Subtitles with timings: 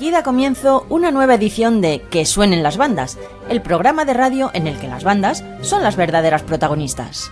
[0.00, 3.18] Aquí da comienzo una nueva edición de Que suenen las bandas,
[3.48, 7.30] el programa de radio en el que las bandas son las verdaderas protagonistas.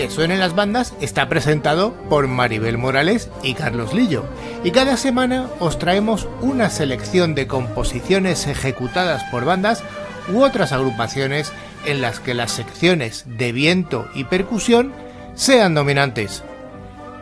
[0.00, 4.24] Que suenen las bandas está presentado por Maribel Morales y Carlos Lillo,
[4.64, 9.82] y cada semana os traemos una selección de composiciones ejecutadas por bandas
[10.32, 11.52] u otras agrupaciones
[11.84, 14.94] en las que las secciones de viento y percusión
[15.34, 16.44] sean dominantes.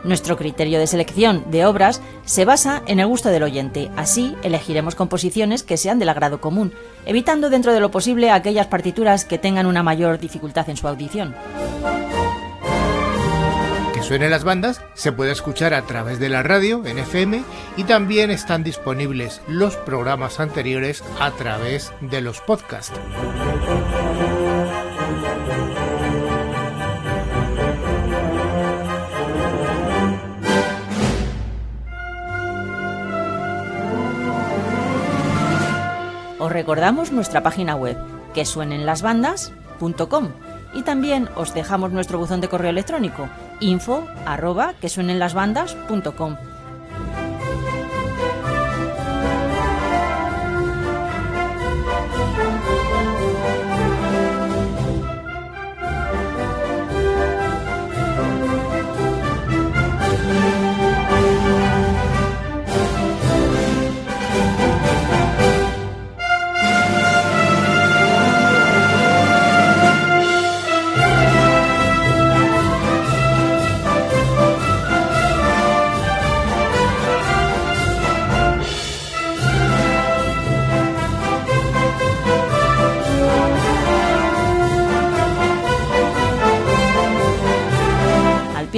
[0.05, 4.95] Nuestro criterio de selección de obras se basa en el gusto del oyente, así elegiremos
[4.95, 6.73] composiciones que sean del agrado común,
[7.07, 11.35] evitando dentro de lo posible aquellas partituras que tengan una mayor dificultad en su audición.
[14.09, 17.43] Suenen las bandas se puede escuchar a través de la radio en FM
[17.77, 22.99] y también están disponibles los programas anteriores a través de los podcasts.
[36.39, 37.99] Os recordamos nuestra página web,
[38.33, 43.29] que suenenlasbandas.com y también os dejamos nuestro buzón de correo electrónico,
[43.61, 44.89] info arroba que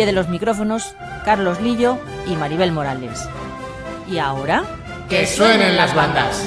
[0.06, 0.94] de los micrófonos
[1.24, 3.28] Carlos Lillo y Maribel Morales.
[4.08, 4.64] ¿Y ahora?
[5.08, 6.44] ¡Que suenen las bandas!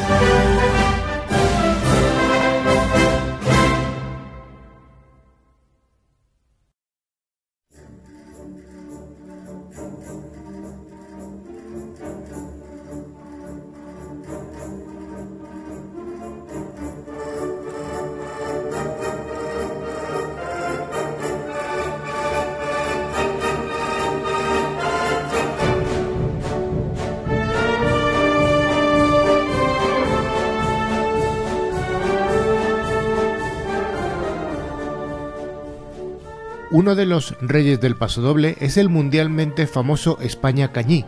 [36.83, 41.05] Uno de los reyes del pasodoble es el mundialmente famoso España Cañí.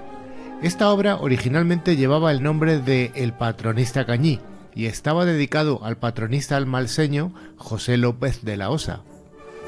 [0.61, 4.39] Esta obra originalmente llevaba el nombre de El patronista Cañí
[4.73, 9.01] y estaba dedicado al patronista almalseño José López de la Osa.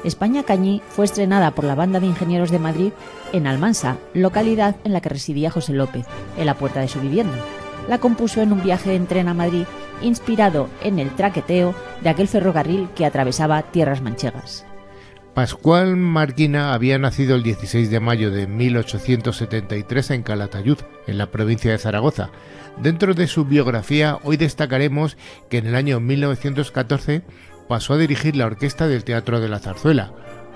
[0.02, 2.92] España Cañí fue estrenada por la Banda de Ingenieros de Madrid
[3.34, 6.06] en Almansa, localidad en la que residía José López,
[6.38, 7.36] en la puerta de su vivienda.
[7.86, 9.66] La compuso en un viaje en tren a Madrid
[10.00, 14.64] inspirado en el traqueteo de aquel ferrocarril que atravesaba tierras manchegas.
[15.38, 21.70] Pascual Marquina había nacido el 16 de mayo de 1873 en Calatayud, en la provincia
[21.70, 22.30] de Zaragoza.
[22.82, 25.16] Dentro de su biografía hoy destacaremos
[25.48, 27.22] que en el año 1914
[27.68, 30.12] pasó a dirigir la orquesta del Teatro de la Zarzuela.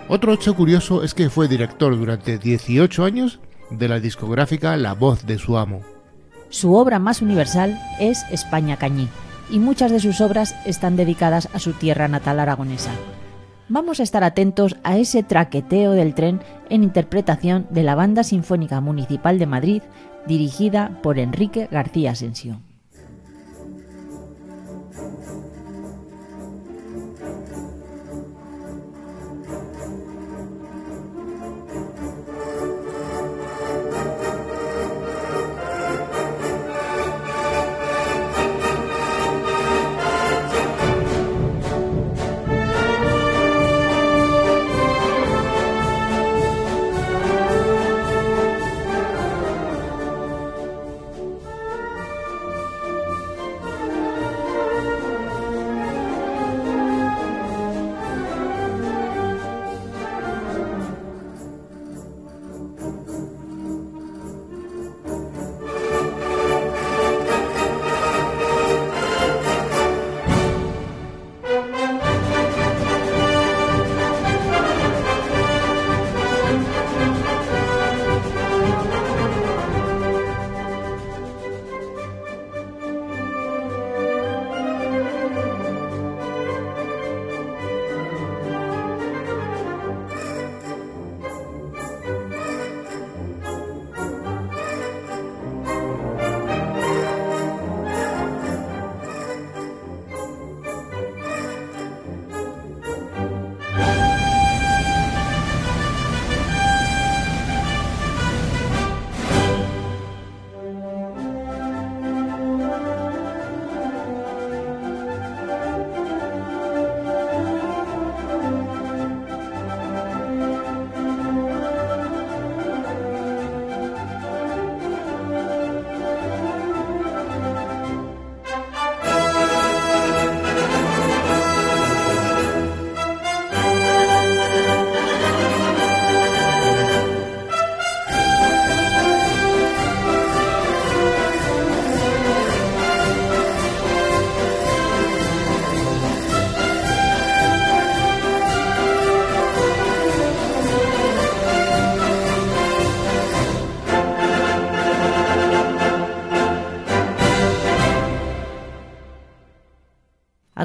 [0.09, 3.39] Otro hecho curioso es que fue director durante 18 años
[3.71, 5.83] de la discográfica La Voz de su amo.
[6.49, 9.09] Su obra más universal es España Cañí,
[9.49, 12.91] y muchas de sus obras están dedicadas a su tierra natal aragonesa
[13.73, 18.83] vamos a estar atentos a ese traqueteo del tren en interpretación de la Banda Sinfónica
[18.83, 19.83] Municipal de Madrid,
[20.27, 22.61] dirigida por Enrique García Asensio.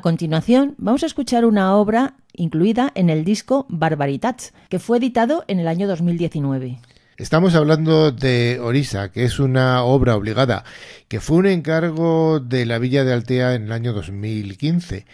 [0.07, 5.59] Continuación, vamos a escuchar una obra incluida en el disco Barbaritats, que fue editado en
[5.59, 6.80] el año 2019.
[7.18, 10.63] Estamos hablando de Orisa, que es una obra obligada,
[11.09, 15.06] que fue un encargo de la Villa de Altea en el año 2015.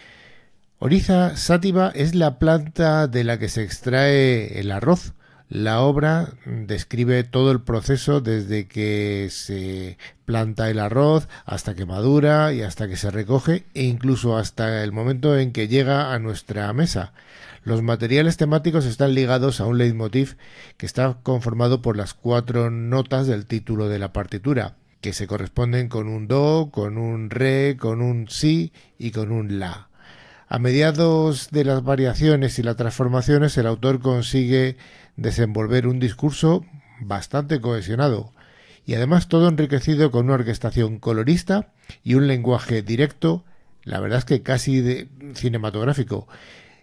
[0.78, 5.14] Orisa sativa es la planta de la que se extrae el arroz.
[5.50, 12.54] La obra describe todo el proceso desde que se planta el arroz hasta que madura
[12.54, 16.72] y hasta que se recoge e incluso hasta el momento en que llega a nuestra
[16.74, 17.14] mesa.
[17.64, 20.38] Los materiales temáticos están ligados a un leitmotiv
[20.78, 25.88] que está conformado por las cuatro notas del título de la partitura, que se corresponden
[25.88, 29.88] con un do, con un re, con un si y con un la.
[30.54, 34.78] A mediados de las variaciones y las transformaciones, el autor consigue
[35.16, 36.64] desenvolver un discurso
[37.02, 38.32] bastante cohesionado
[38.86, 41.74] y además todo enriquecido con una orquestación colorista
[42.04, 43.44] y un lenguaje directo,
[43.82, 46.28] la verdad es que casi cinematográfico.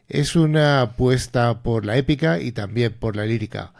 [0.08, 3.72] Es una apuesta por la épica y también por la lírica.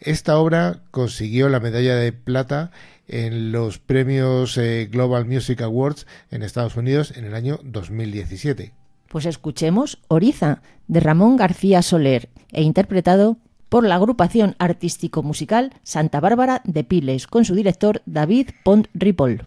[0.00, 2.72] Esta obra consiguió la medalla de plata
[3.06, 8.81] en los premios eh, Global Music Awards en Estados Unidos en el año 2017.
[9.12, 13.36] Pues escuchemos Oriza de Ramón García Soler e interpretado
[13.68, 19.46] por la agrupación artístico-musical Santa Bárbara de Piles, con su director David Pont Ripoll.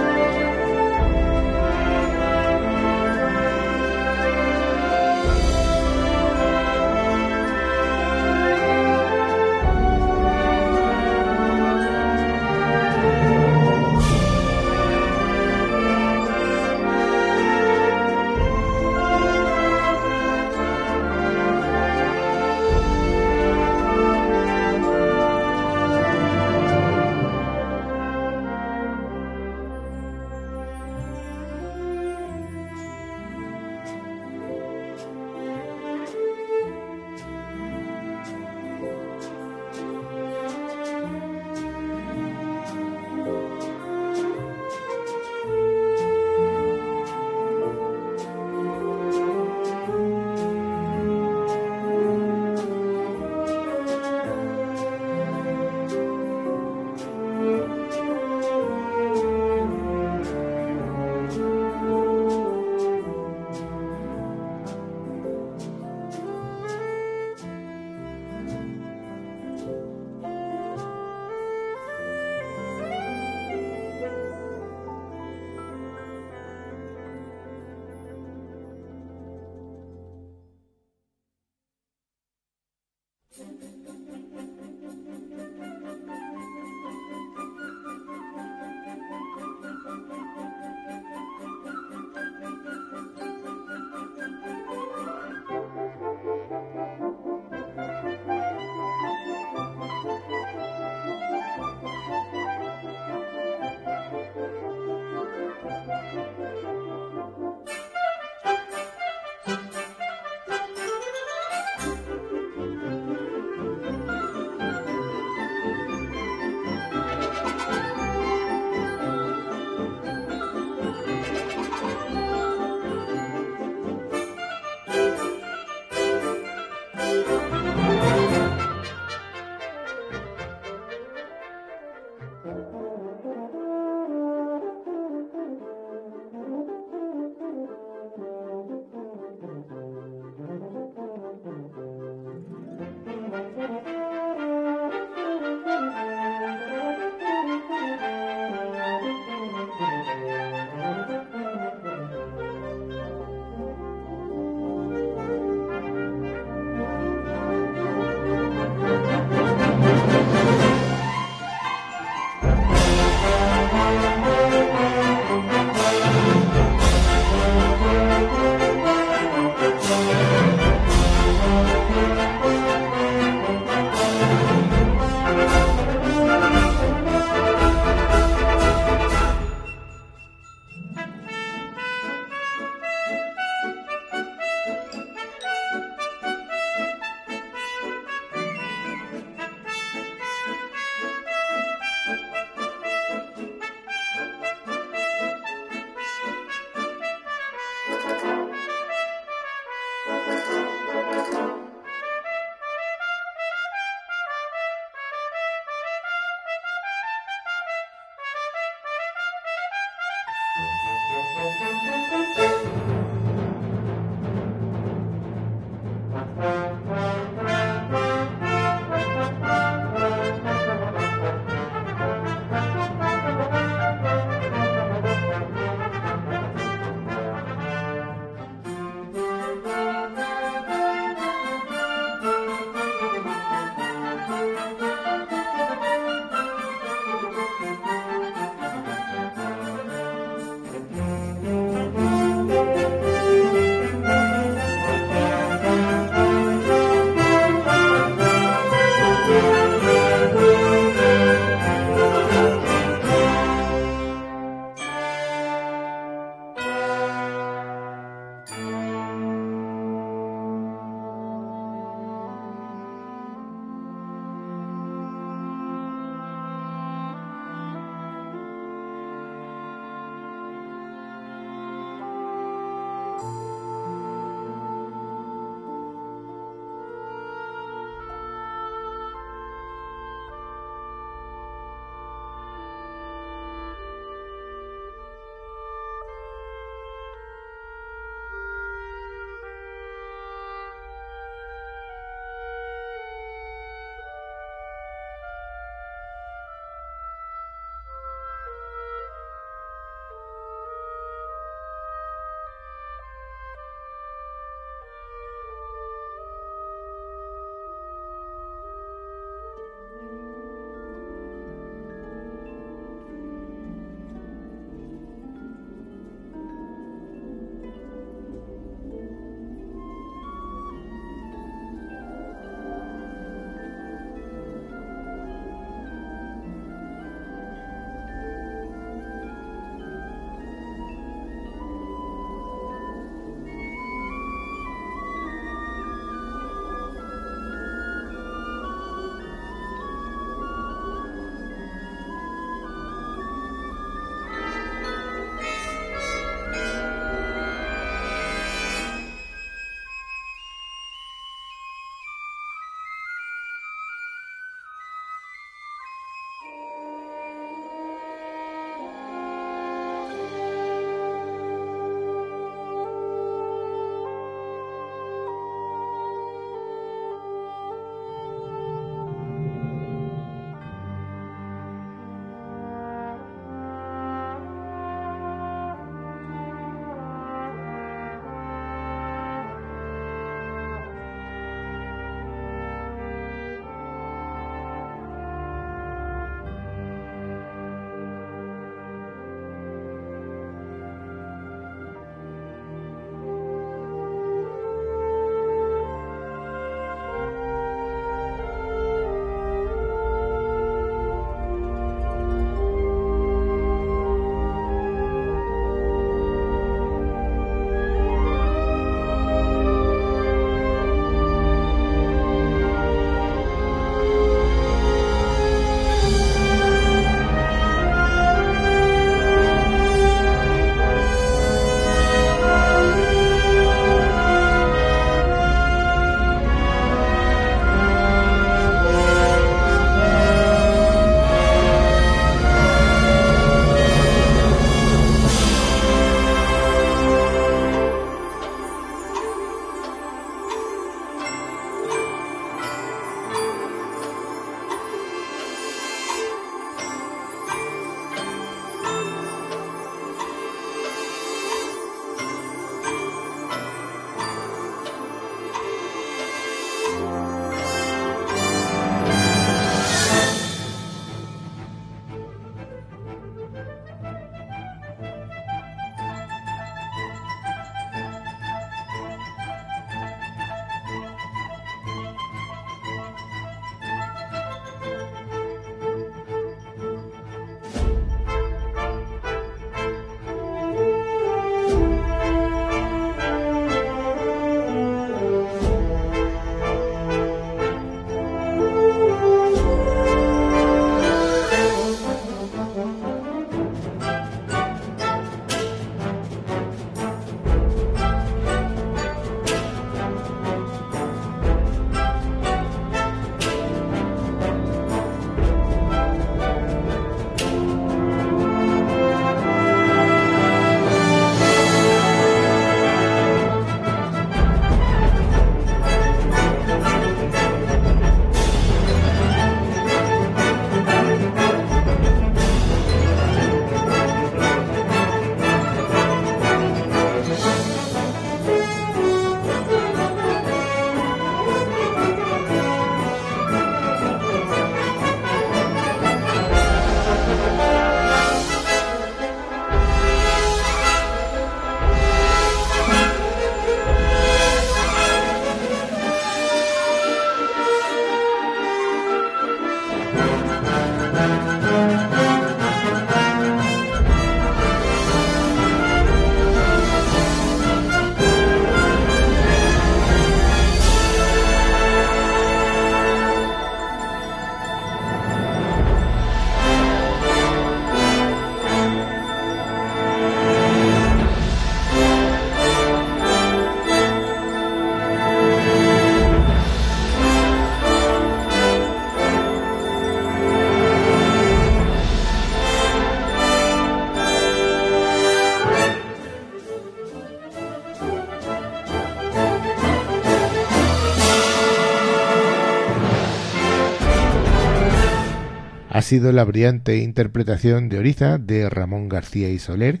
[596.06, 600.00] Sido la brillante interpretación de Oriza de Ramón García y Soler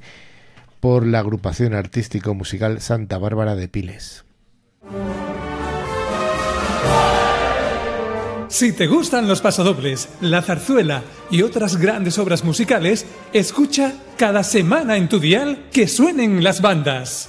[0.78, 4.24] por la agrupación artístico-musical Santa Bárbara de Piles.
[8.48, 14.96] Si te gustan los pasodobles, la zarzuela y otras grandes obras musicales, escucha cada semana
[14.96, 17.28] en tu dial que suenen las bandas.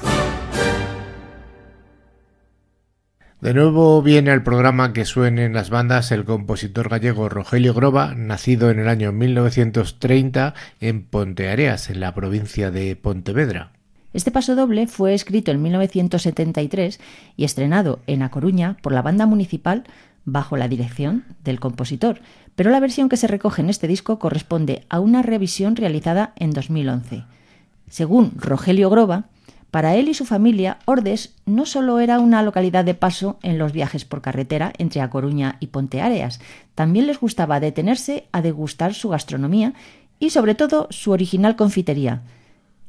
[3.40, 8.72] De nuevo viene al programa que suenen las bandas el compositor gallego Rogelio Groba, nacido
[8.72, 13.74] en el año 1930 en Ponteareas, en la provincia de Pontevedra.
[14.12, 17.00] Este pasodoble fue escrito en 1973
[17.36, 19.84] y estrenado en A Coruña por la banda municipal
[20.26, 22.22] bajo la dirección del compositor,
[22.56, 26.50] pero la versión que se recoge en este disco corresponde a una revisión realizada en
[26.50, 27.26] 2011.
[27.88, 29.26] Según Rogelio Groba,
[29.72, 33.74] para él y su familia, Ordes no solo era una localidad de paso en los
[33.74, 36.40] viajes por carretera entre A Coruña y Ponteareas,
[36.76, 39.74] también les gustaba detenerse a degustar su gastronomía
[40.20, 42.22] y sobre todo su original confitería.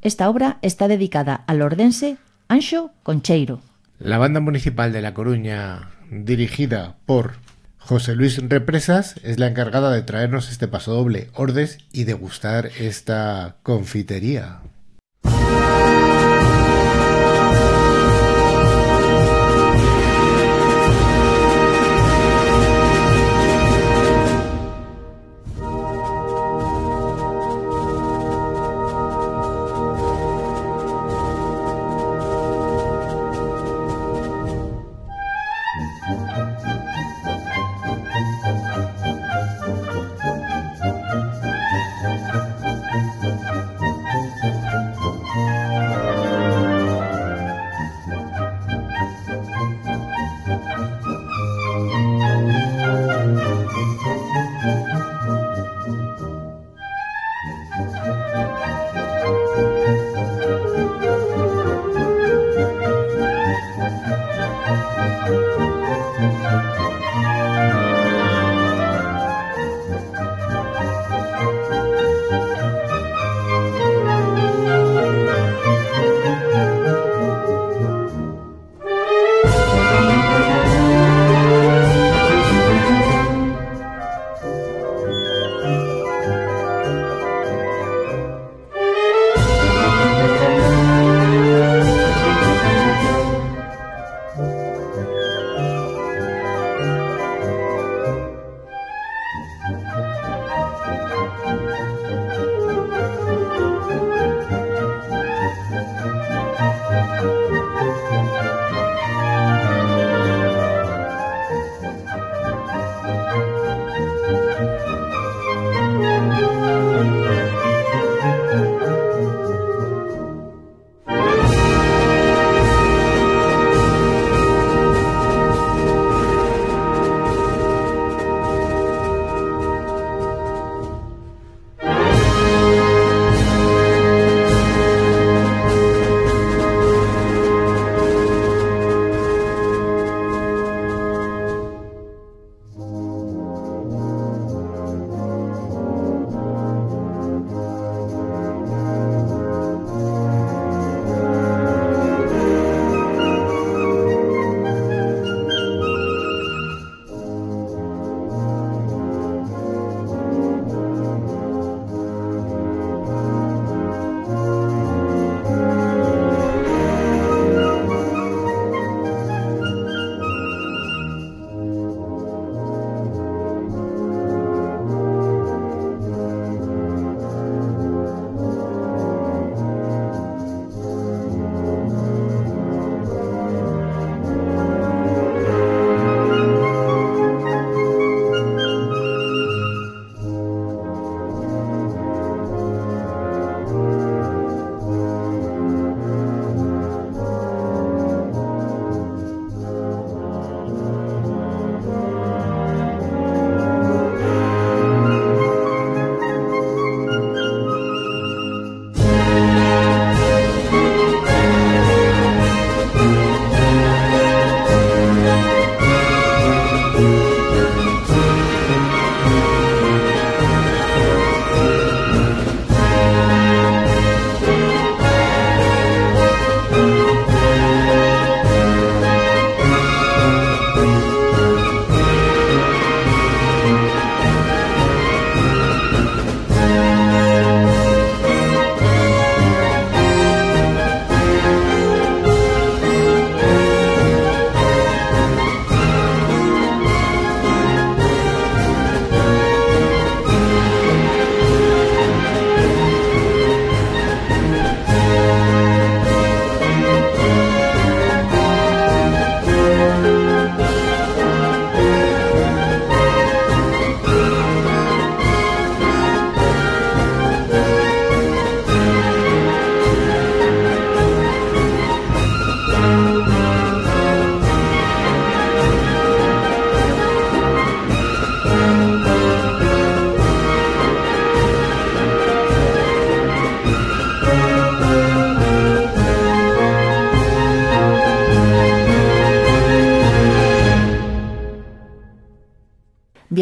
[0.03, 3.61] Esta obra está dedicada al ordense Anxo Concheiro.
[3.99, 7.35] La banda municipal de La Coruña dirigida por
[7.79, 13.57] José Luis Represas, es la encargada de traernos este paso doble Ordes y degustar esta
[13.63, 14.61] confitería.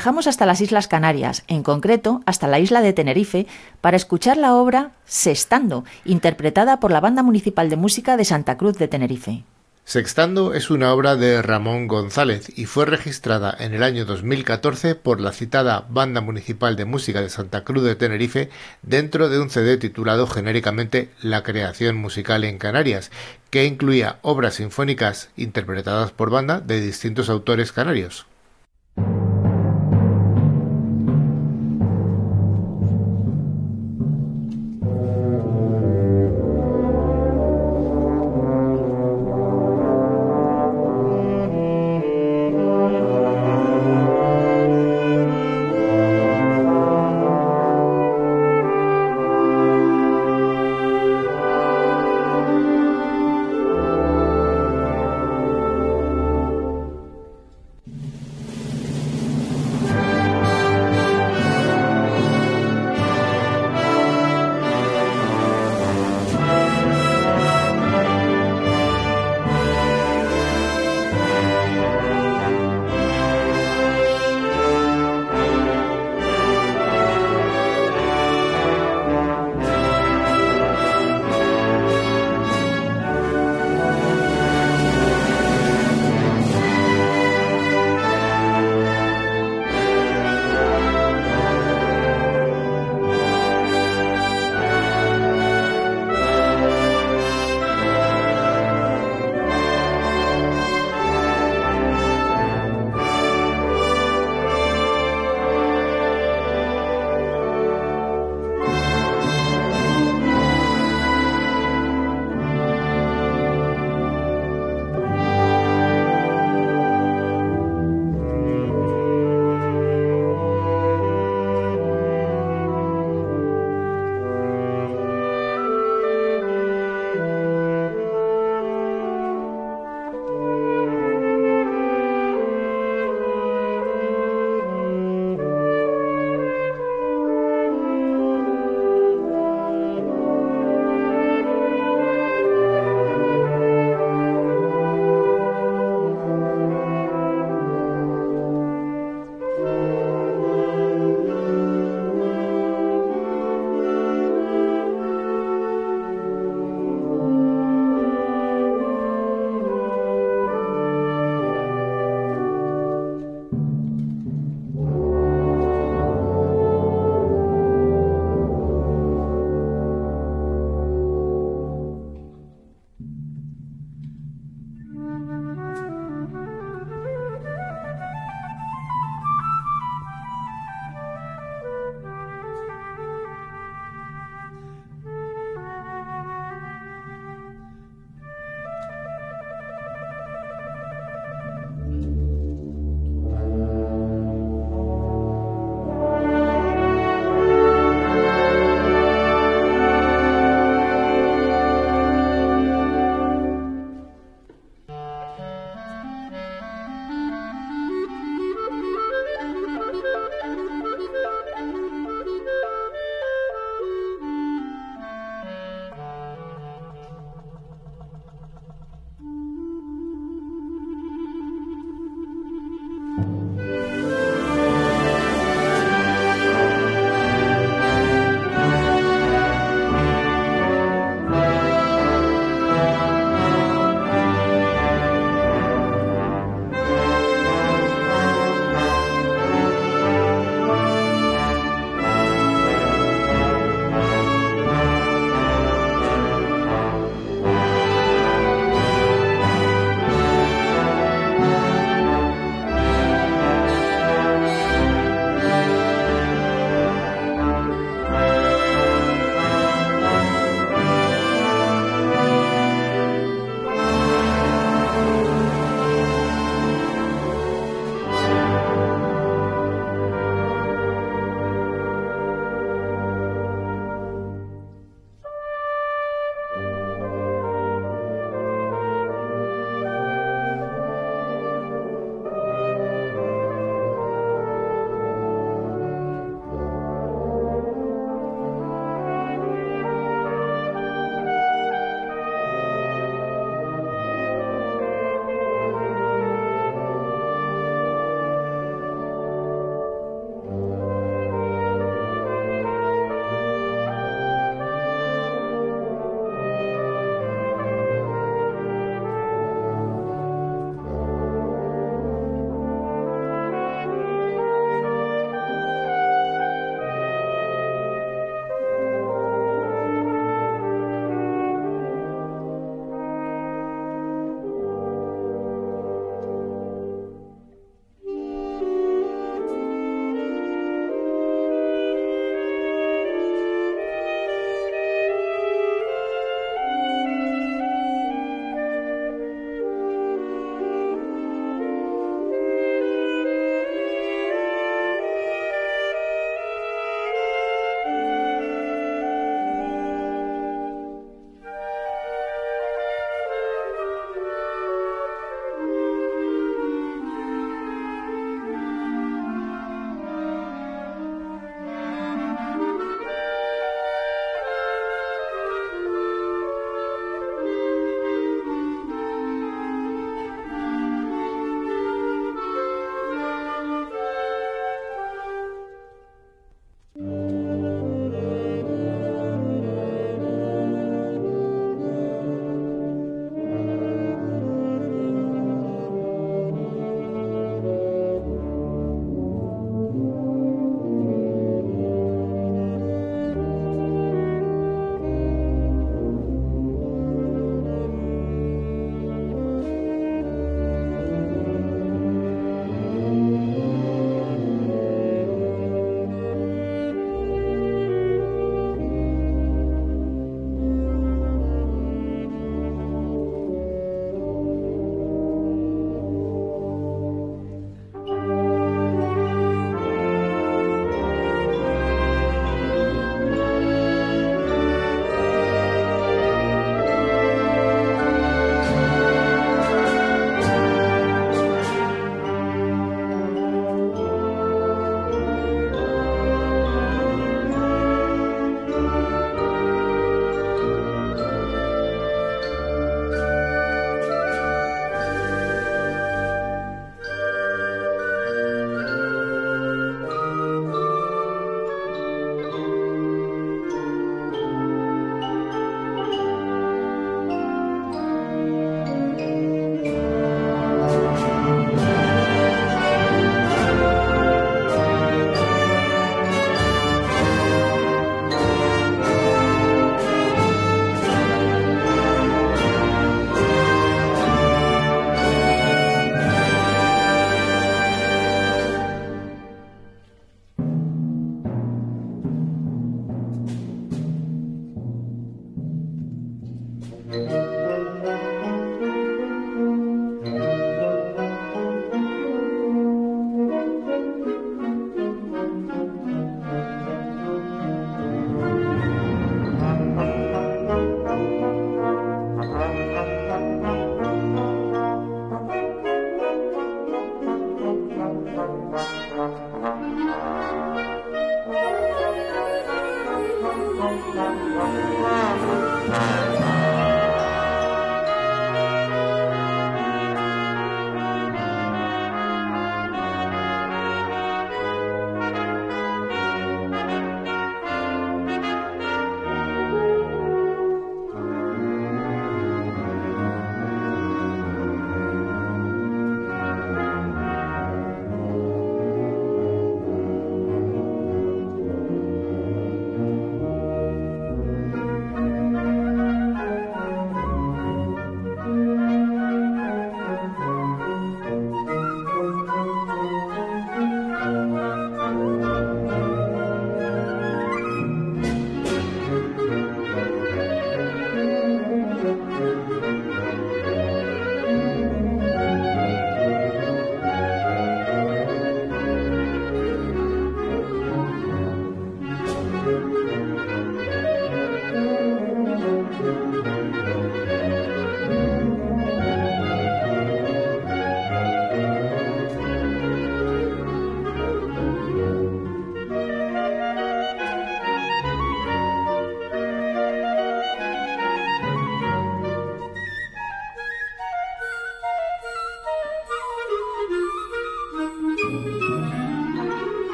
[0.00, 3.46] Viajamos hasta las Islas Canarias, en concreto hasta la isla de Tenerife,
[3.82, 8.78] para escuchar la obra Sextando, interpretada por la Banda Municipal de Música de Santa Cruz
[8.78, 9.44] de Tenerife.
[9.84, 15.20] Sextando es una obra de Ramón González y fue registrada en el año 2014 por
[15.20, 18.48] la citada Banda Municipal de Música de Santa Cruz de Tenerife
[18.80, 23.10] dentro de un CD titulado genéricamente La creación musical en Canarias,
[23.50, 28.24] que incluía obras sinfónicas interpretadas por banda de distintos autores canarios.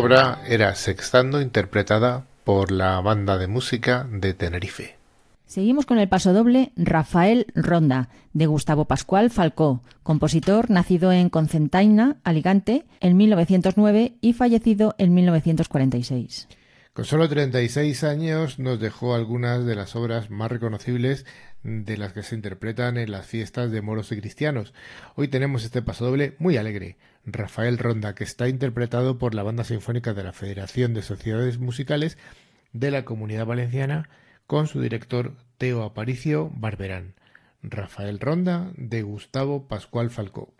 [0.00, 4.96] Obra era Sextando interpretada por la banda de música de Tenerife.
[5.44, 12.86] Seguimos con el pasodoble Rafael Ronda, de Gustavo Pascual Falcó, compositor nacido en Concentaina, Alicante,
[13.00, 16.48] en 1909 y fallecido en 1946.
[16.94, 21.26] Con solo 36 años nos dejó algunas de las obras más reconocibles
[21.62, 24.72] de las que se interpretan en las fiestas de moros y cristianos.
[25.14, 26.96] Hoy tenemos este pasodoble muy alegre,
[27.32, 32.18] Rafael Ronda, que está interpretado por la Banda Sinfónica de la Federación de Sociedades Musicales
[32.72, 34.08] de la Comunidad Valenciana
[34.46, 37.14] con su director Teo Aparicio Barberán.
[37.62, 40.54] Rafael Ronda de Gustavo Pascual Falcó.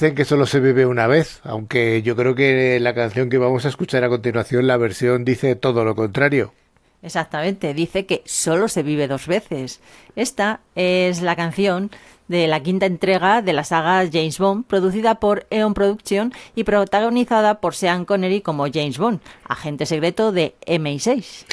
[0.00, 3.66] Dicen que solo se vive una vez, aunque yo creo que la canción que vamos
[3.66, 6.54] a escuchar a continuación, la versión dice todo lo contrario.
[7.02, 9.80] Exactamente, dice que solo se vive dos veces.
[10.16, 11.90] Esta es la canción
[12.28, 17.60] de la quinta entrega de la saga James Bond, producida por Eon Production y protagonizada
[17.60, 21.44] por Sean Connery como James Bond, agente secreto de MI6.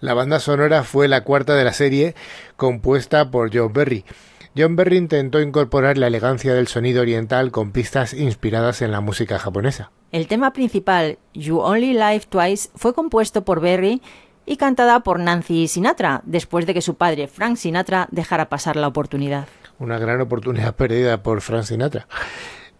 [0.00, 2.14] La banda sonora fue la cuarta de la serie,
[2.56, 4.06] compuesta por John Berry.
[4.54, 9.38] John Berry intentó incorporar la elegancia del sonido oriental con pistas inspiradas en la música
[9.38, 9.90] japonesa.
[10.10, 14.02] El tema principal, You Only Live Twice, fue compuesto por Berry
[14.44, 18.88] y cantada por Nancy Sinatra, después de que su padre, Frank Sinatra, dejara pasar la
[18.88, 19.48] oportunidad.
[19.78, 22.06] Una gran oportunidad perdida por Frank Sinatra.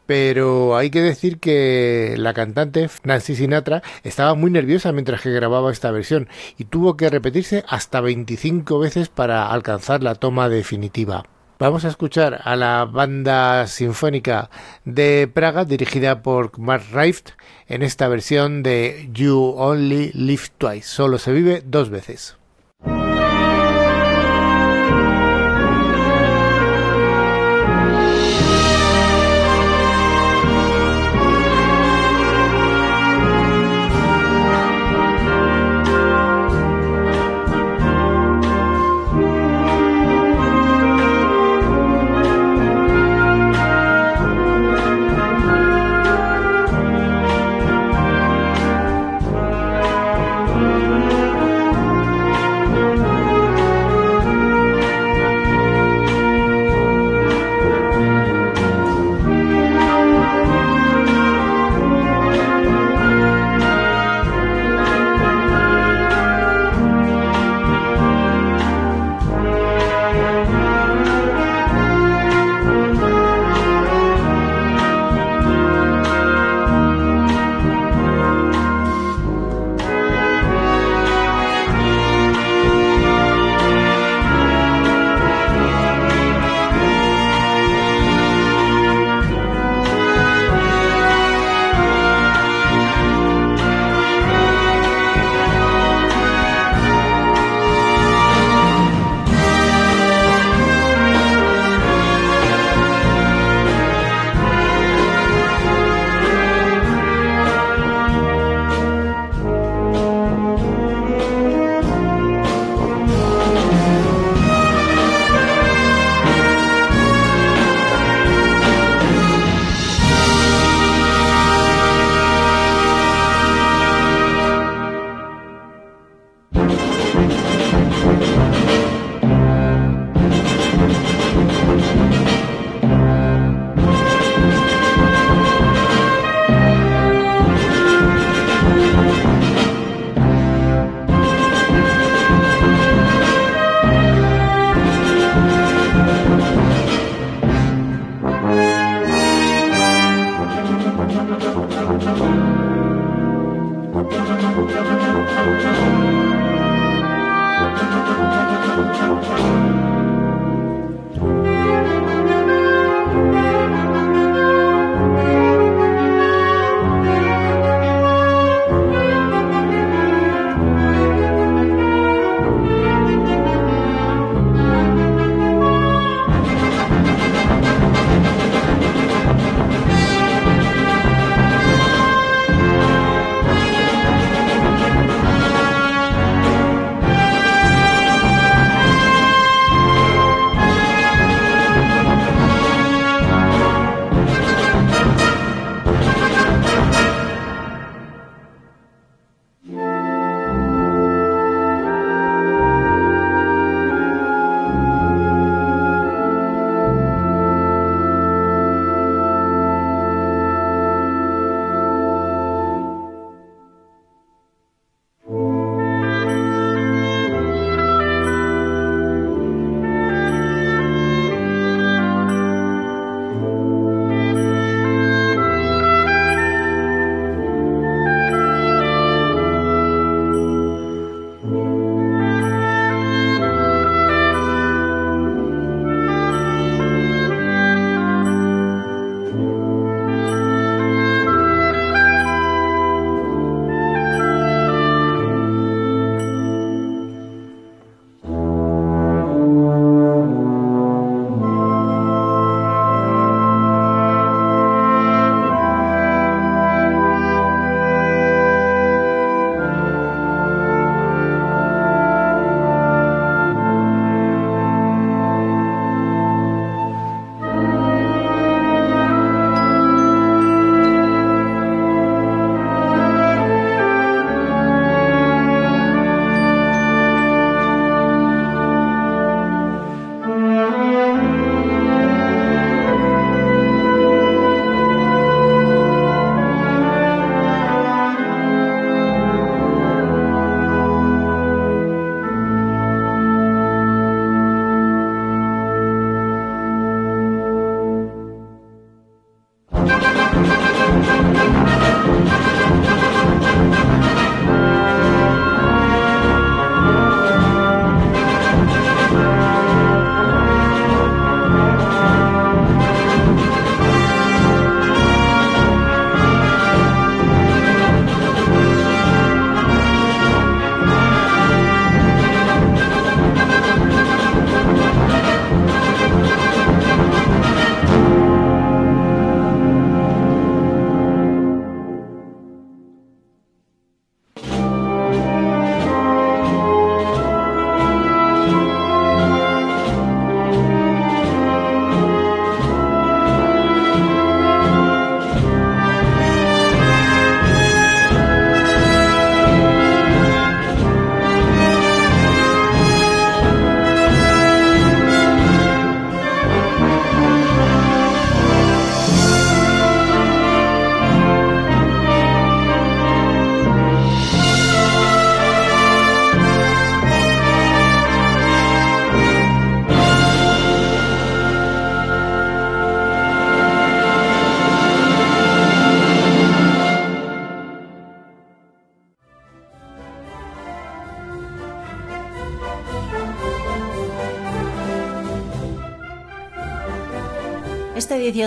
[0.05, 5.73] Pero hay que decir que la cantante Nancy Sinatra estaba muy nerviosa mientras que grababa
[5.73, 11.25] esta versión y tuvo que repetirse hasta 25 veces para alcanzar la toma definitiva.
[11.63, 14.51] Vamos a escuchar a la banda sinfónica
[14.85, 17.35] de Praga dirigida por Mark Rift
[17.69, 20.89] en esta versión de You Only Live Twice.
[20.89, 22.37] Solo se vive dos veces.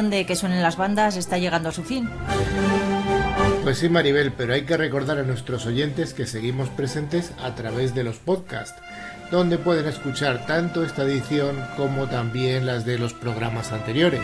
[0.10, 2.10] De Que suenen las bandas está llegando a su fin.
[3.64, 7.96] Pues sí, Maribel, pero hay que recordar a nuestros oyentes que seguimos presentes a través
[7.96, 8.80] de los podcasts,
[9.32, 14.22] donde pueden escuchar tanto esta edición como también las de los programas anteriores.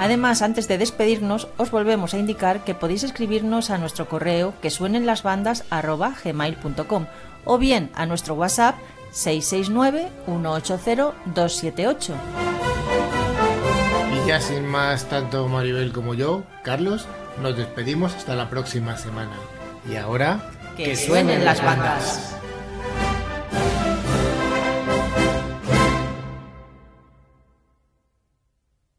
[0.00, 4.70] Además, antes de despedirnos, os volvemos a indicar que podéis escribirnos a nuestro correo que
[4.70, 7.06] suenen las bandas gmail.com
[7.44, 8.76] o bien a nuestro WhatsApp
[9.12, 12.73] 669 180 278
[14.26, 17.06] ya sin más, tanto Maribel como yo, Carlos,
[17.42, 19.32] nos despedimos hasta la próxima semana.
[19.90, 22.36] Y ahora, que, suenen las bandas.